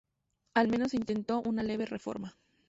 [0.55, 2.35] Al menos se intentó una leve reforma.